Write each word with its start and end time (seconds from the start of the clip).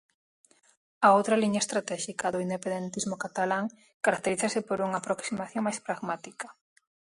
A 1.05 1.07
outra 1.17 1.39
liña 1.43 1.63
estratéxica 1.65 2.27
do 2.33 2.43
independentismo 2.47 3.15
catalán 3.23 3.65
caracterízase 4.05 4.59
por 4.67 4.77
unha 4.85 4.97
aproximación 4.99 5.61
máis 5.67 5.79
pragmática. 5.85 6.47